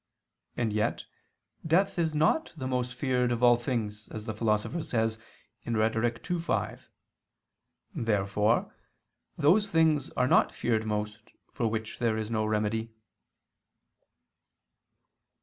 [0.57, 1.05] And yet
[1.63, 5.19] death is not the most feared of all things, as the Philosopher says
[5.63, 6.31] (Rhet.
[6.33, 6.89] ii, 5).
[7.93, 8.73] Therefore
[9.37, 11.19] those things are not feared most,
[11.53, 12.95] for which there is no remedy.